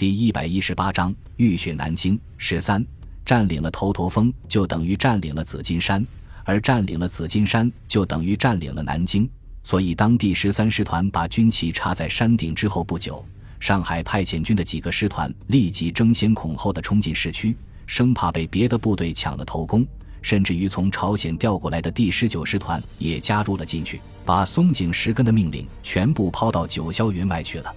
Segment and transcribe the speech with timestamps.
[0.00, 2.18] 第一百一十八章浴血南京。
[2.38, 2.82] 十三，
[3.22, 6.02] 占领了头陀峰，就等于占领了紫金山，
[6.42, 9.28] 而占领了紫金山，就等于占领了南京。
[9.62, 13.22] 所以，当第十三师团把军旗插在山顶之后不久，
[13.60, 17.54] 上海派遣军的几个师团立即争先恐后的冲进市区，
[17.86, 19.86] 生怕被别的部队抢了头功。
[20.22, 27.70] 甚至于从朝鲜调过来的第十九师团也加入了进去，把松井石根的命令全部抛到九霄云外去了。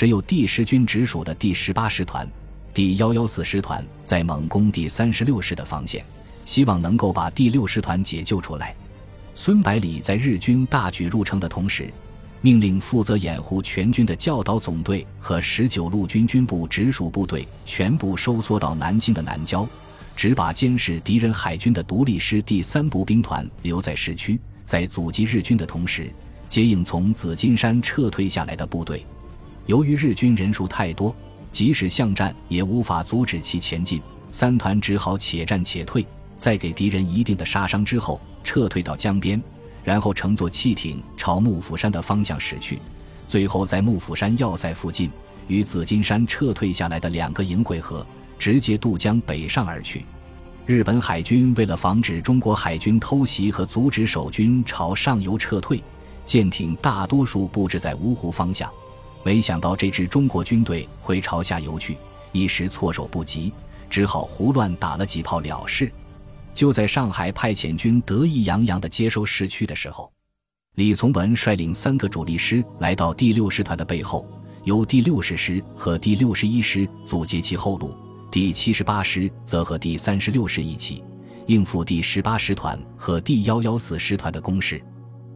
[0.00, 2.26] 只有第十军直属的第十八师团、
[2.72, 6.02] 第幺幺四师团在猛攻第三十六师的防线，
[6.46, 8.74] 希望能够把第六师团解救出来。
[9.34, 11.92] 孙百里在日军大举入城的同时，
[12.40, 19.68] 命令负责掩护全军的教导总队和十九路军军部直属部队全部收缩到南京的南郊。
[20.16, 26.10] 只把监视敌人海军的独立师第三步兵团留在市区，在阻击日军的同时，
[26.48, 29.04] 接应从紫金山撤退下来的部队。
[29.70, 31.14] 由于日军人数太多，
[31.52, 34.02] 即使巷战也无法阻止其前进，
[34.32, 36.04] 三团只好且战且退，
[36.34, 39.40] 在给敌人一定的杀伤之后，撤退到江边，
[39.84, 42.80] 然后乘坐汽艇朝幕府山的方向驶去。
[43.28, 45.08] 最后在幕府山要塞附近
[45.46, 48.04] 与紫金山撤退下来的两个营会合。
[48.40, 50.04] 直接渡江北上而去。
[50.66, 55.80] 日本海军为了防止中国海军偷袭和阻止守军朝上游撤退，
[56.24, 58.68] 舰艇大多数布置在芜湖方向。
[59.22, 61.96] 没想到这支中国军队会朝下游去，
[62.32, 63.52] 一时措手不及，
[63.88, 65.92] 只好胡乱打了几炮了事。
[66.54, 70.10] 就在上海派遣军得意洋洋地接收市区的时候，
[70.74, 74.26] 李从文率领三个主力师来到第六师团的背后，
[74.64, 77.94] 由第六十师和第六十一师阻截其后路。
[78.30, 81.02] 第七十八师则和第三十六师一起
[81.46, 84.80] 应付第十八师团和第幺幺四师团的攻势。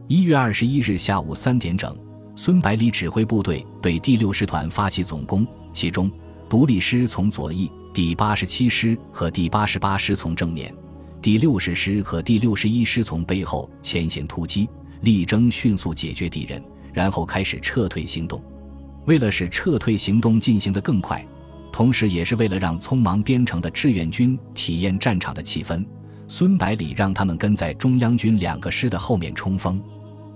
[0.07, 1.95] 一月二十一日下午三点整，
[2.35, 6.11] 孙百里指挥部队对第六师团发起总攻，其中
[6.49, 10.73] 独立师从左翼，第八十七师和第八十八师从正面，
[11.21, 14.67] 第六十师和第六十一师从背后前线突击，
[15.01, 16.61] 力争迅速解决敌人，
[16.93, 18.43] 然后开始撤退行动。
[19.05, 21.25] 为了使撤退行动进行得更快。
[21.71, 25.85] 同时，也是为了让匆忙编成的志愿军体验战场的气氛，
[26.27, 29.81] 孙百里让他们跟在中央军两个师的后面冲锋。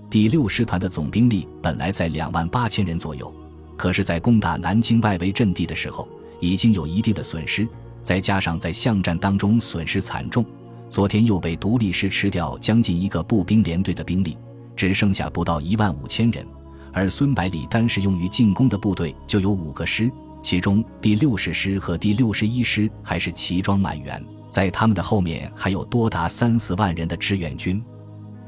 [0.09, 3.31] 第六师团的总兵力本来在两万八千人左右，
[3.78, 6.08] 可是，在攻打南京外围阵地的时候，
[6.40, 7.68] 已经有一定的损失，
[8.02, 10.44] 再加上在巷战当中损失惨重，
[10.90, 14.36] 昨天又被独立师吃掉将近一个步兵连队的兵力，
[14.75, 16.44] 只剩下不到一万五千人。
[16.92, 20.12] 而孙百里单是用于进攻的部队就有五个师。
[20.42, 27.84] 其中第六十师和第六十一师还是齐装满员，在他们的后面还有多达三四万人的志愿军，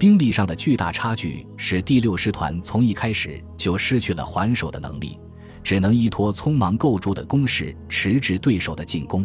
[0.02, 5.16] 兵力上的巨大差距使第六师团从一开始就失去了还手的能力，
[5.62, 9.24] 只能依托匆忙构筑的工事迟滞对手的进攻。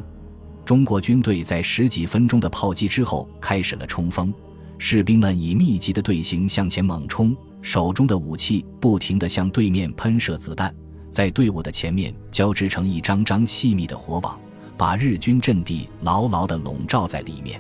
[0.67, 4.31] 中国军队在十几分钟的炮击之后开始了冲锋，
[4.77, 10.71] 士兵们以密集的队形向前猛冲，手中的武器不停地向对面喷射子弹。
[11.11, 14.39] 在队伍的前面交织成一张张细密的火网，
[14.77, 17.59] 把日军阵地牢牢地笼罩在里面。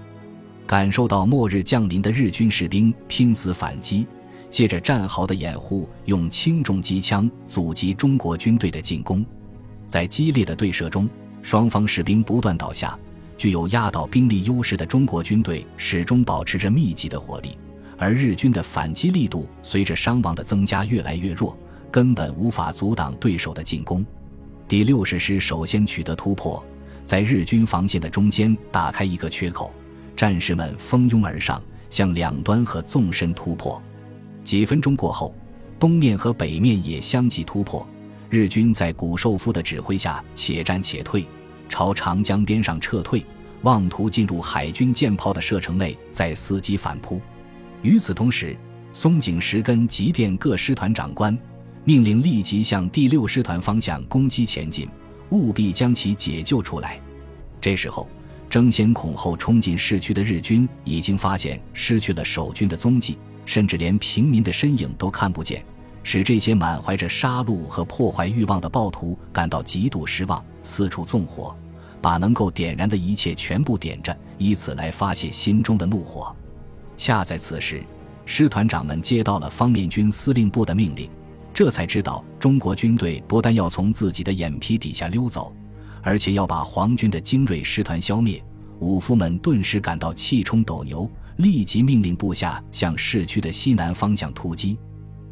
[0.66, 4.04] 感受到末日降临的日军士兵拼死反击，
[4.50, 9.24] 借着战壕的掩护，用轻重机枪阻击中国军队的进攻。
[9.86, 11.08] 在激烈的对射中，
[11.40, 12.98] 双方士兵不断倒下。
[13.38, 17.50] 具有压倒兵力优势的中国军队始终保持着密集的火力，
[17.98, 21.56] 而日军的反击力度随着伤亡的增加越来越弱。
[21.88, 24.04] 根本无法阻挡对手的进攻。
[24.66, 26.62] 第六十师首先取得突破，
[27.04, 29.72] 在日军防线的中间打开一个缺口，
[30.16, 33.80] 战士们蜂拥而上，向两端和纵深突破。
[34.42, 35.34] 几分钟过后，
[35.78, 37.86] 东面和北面也相继突破。
[38.30, 41.24] 日军在谷寿夫的指挥下，且战且退，
[41.68, 43.24] 朝长江边上撤退，
[43.62, 47.20] 妄图进入海军舰炮的射程内，再伺机反扑。
[47.82, 48.56] 与此同时，
[48.92, 51.36] 松井石根急电各师团长官。
[51.84, 54.88] 命令立即向第六师团方向攻击前进，
[55.30, 57.00] 务必将其解救出来。
[57.60, 58.08] 这时候，
[58.56, 65.62] 争先恐后冲进市区的日军已经发现失去了守军的踪迹，甚至连平民的身影都看不见，
[66.02, 71.54] 使这些满怀着杀戮和破坏欲望的暴徒感到极度失望，四处纵火，
[72.00, 76.34] 把能够点燃的一切全部点着，以此来发泄心中的怒火。
[76.96, 77.84] 恰在此时，
[78.24, 81.10] 师团长们接到了方面军司令部的命令。
[81.52, 85.54] 这才知道，中国军队不但要从自己的眼皮底下溜走，
[86.00, 88.42] 而且要把皇军的精锐师团消灭。
[88.80, 94.78] 武夫们顿时感到气冲斗牛，立即命令部下向市区的西南方向突击。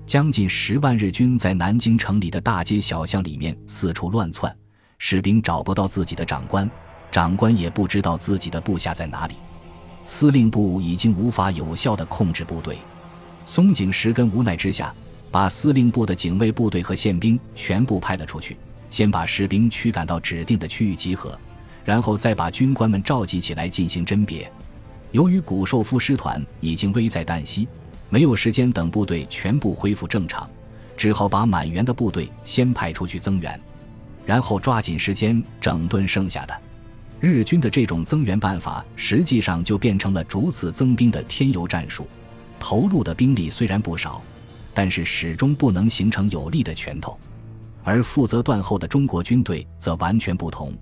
[0.06, 4.54] 将近十万日军在南京城里的大街小巷里面四处乱窜，
[4.98, 6.70] 士兵找不到自己的长官，
[7.10, 9.34] 长官也不知道自己的部下在哪里。
[10.04, 12.76] 司令部已经无法有效地控制部队。
[13.46, 14.94] 松井石根无奈之下，
[15.30, 18.56] 把司令部的警卫部队和宪兵全部派了出去，
[18.90, 21.38] 先把士兵驱赶到指定的区域集合，
[21.84, 24.50] 然后再把军官们召集起来进行甄别。
[25.12, 27.68] 由于古寿夫师团已经危在旦夕，
[28.08, 30.48] 没有时间等部队全部恢复正常，
[30.96, 33.60] 只好把满员的部队先派出去增援，
[34.24, 36.60] 然后抓紧时间整顿剩下的。
[37.20, 42.06] 日军的这种增援办法，实际上就变成了逐次增兵的添油战术。
[42.58, 44.22] 投入的兵力虽然不少，
[44.74, 47.18] 但是始终不能形成有力的拳头。
[47.82, 50.72] 而负责断后的中国军队则完全不同，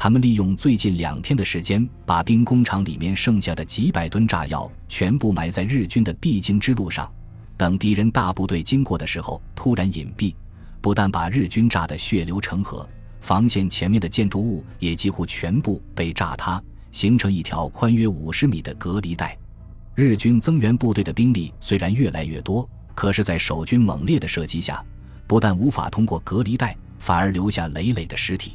[0.00, 7.10] 他们利用最近两天的时间，把兵工厂里面剩下的几百吨炸药全部埋在日军的必经之路上，
[7.56, 10.32] 等敌人大部队经过的时候突然隐蔽，
[10.80, 12.88] 不但把日军炸得血流成河，
[13.20, 16.62] 防线前面的建筑物也几乎全部被炸塌，
[16.92, 19.36] 形成一条宽约五十米的隔离带。
[19.96, 24.80] 日军增援部队的兵力虽然越来越多，可是，在守军猛烈的射击下，
[25.26, 28.52] 不但无法通过隔离带，反而留下累累的尸体。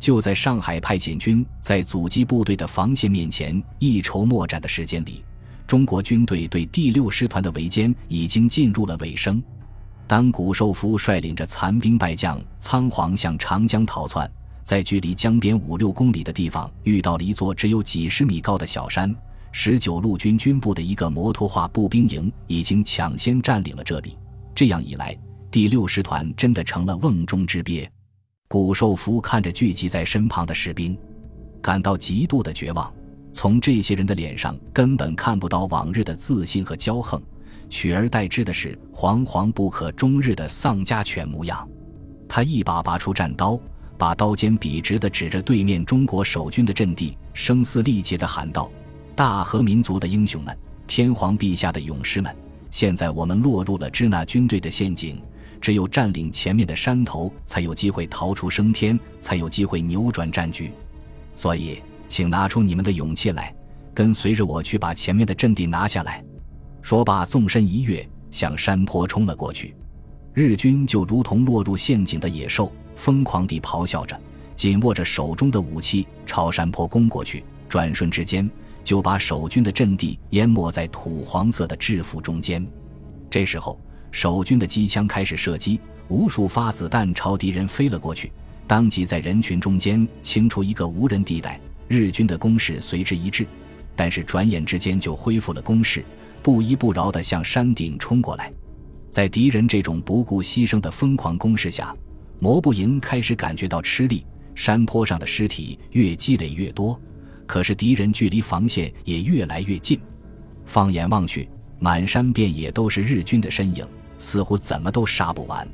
[0.00, 5.22] 就在上海派遣军在阻击部队的防线面前一筹莫展的时间里，
[5.66, 9.40] 中国军队对第六师团的围歼已经进入了尾声。
[10.06, 14.28] 当谷寿夫率领着残兵败将仓皇向长江逃窜，
[14.64, 19.14] 在距离江边五六公里的地方遇到了一座只有几十米高的小山。
[19.52, 24.16] 十九路军军部的一个摩托化步兵营已经抢先占领了这里。
[24.54, 25.16] 这样一来，
[25.50, 27.88] 第六师团真的成了瓮中之鳖。
[28.52, 30.98] 谷寿夫看着聚集在身旁的士兵，
[31.62, 32.92] 感到极度的绝望。
[33.32, 37.22] 从这些人的脸上根本看不到往日的自信和骄横，
[37.68, 41.68] 取而代之的是惶惶不可终日的丧家犬模样。
[42.28, 43.56] 他一把拔出战刀，
[43.96, 48.68] 把刀尖笔直地指着对面中国守军的阵地，声嘶力竭地喊道。
[49.14, 50.58] 大和民族的英雄们，
[50.88, 52.36] 天皇陛下的勇士们，
[52.68, 55.22] 现在我们落入了支那军队的陷阱。
[55.60, 60.70] 只有占领前面的山头，才有机会逃出升天，才有机会扭转战局。
[61.36, 63.54] 所以，请拿出你们的勇气来，
[63.94, 66.24] 跟随着我去把前面的阵地拿下来。
[66.82, 69.74] 说罢，纵身一跃，向山坡冲了过去。
[70.32, 74.18] 日军就如同落入陷阱的野兽，疯狂地咆哮着，
[74.56, 77.44] 紧握着手中的武器，朝山坡攻过去。
[77.68, 78.50] 转瞬之间。
[78.82, 82.66] 就把守军的阵地淹没在土黄色的制服中间。
[83.28, 83.78] 这时候，
[84.10, 88.32] 守军的机枪开始射击，无数发子弹朝敌人飞了过去，
[88.66, 91.60] 当即在人群中间清出一个无人地带。
[91.88, 93.44] 日军的攻势随之一致，
[93.96, 96.04] 但是转眼之间就恢复了攻势，
[96.40, 98.52] 不依不饶地向山顶冲过来。
[99.10, 101.92] 在敌人这种不顾牺牲的疯狂攻势下，
[102.38, 104.24] 摩步营开始感觉到吃力，
[104.54, 106.96] 山坡上的尸体越积累越多。
[107.44, 110.00] 可是敌人距离防线也越来越近，
[110.64, 111.48] 放眼望去，
[111.80, 113.84] 满山遍野都是日军的身影，
[114.20, 115.66] 似乎怎么都杀不完。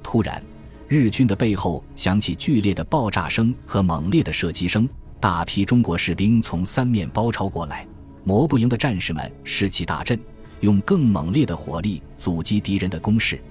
[0.00, 0.40] 突然，
[0.86, 4.88] 日军的背后响起剧烈的爆炸声和猛烈的射击声，
[5.18, 7.84] 大批中国士兵从三面包抄过来。
[8.22, 10.18] 摩步营的战士们士气大振，
[10.60, 13.42] 用更猛烈的火力阻击敌人的攻势。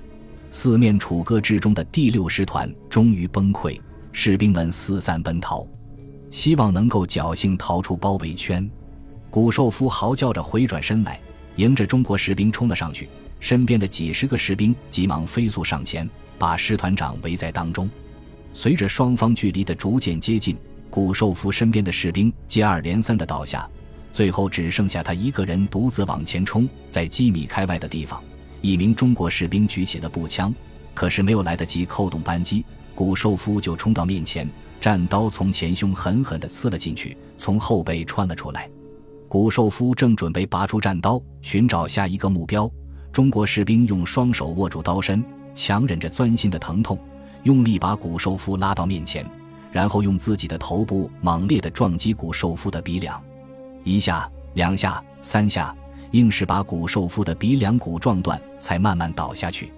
[0.51, 3.79] 四面楚歌之中的第六师团终于崩溃，
[4.11, 5.67] 士兵们四散奔逃。
[6.29, 8.69] 希望能够侥幸逃出包围圈，
[9.29, 11.19] 古寿夫嚎叫着回转身来，
[11.55, 13.09] 迎着中国士兵冲了上去。
[13.39, 17.89] 身边的几十个士兵急忙飞速上前，把师团长围在当中。
[18.53, 20.57] 随着双方距离的逐渐接近，
[20.89, 23.69] 古寿夫身边的士兵接二连三的倒下，
[24.11, 26.67] 最后只剩下他一个人独自往前冲。
[26.89, 28.21] 在几米开外的地方，
[28.61, 30.53] 一名中国士兵举起了步枪，
[30.95, 32.65] 可是没有来得及扣动扳机，
[32.95, 34.49] 古寿夫就冲到面前。
[34.79, 38.69] 战刀从前胸狠狠地刺了进去，从后背穿了出来。
[39.27, 42.71] 古寿夫正准备拔出战刀，寻找下一个目标。
[43.17, 46.95] 中国士兵用双手握住刀身，强忍着钻心的疼痛，
[47.41, 49.25] 用力把古寿夫拉到面前，
[49.71, 53.19] 然后用自己的头部猛烈地撞击古寿夫的鼻梁，
[53.83, 55.75] 一下、两下、三下，
[56.11, 59.73] 硬是把古寿夫的鼻梁骨撞断，才慢慢倒下去。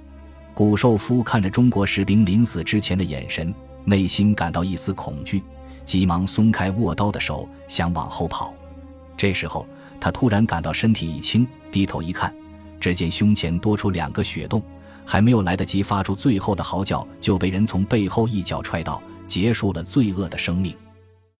[0.54, 3.56] 古寿夫看着中国士兵临死之前的眼神。
[3.86, 5.42] 内心感到一丝恐惧，
[5.86, 8.54] 急忙松开握刀的手，想往后跑。
[9.16, 9.66] 这时候，
[9.98, 12.34] 他突然感到身体一轻，低头一看，
[12.80, 14.62] 只见胸前多出两个血洞，
[15.06, 20.74] 还没有来得及发出最后的嚎叫，就被人从背后一脚踹倒，结束了罪恶的生命。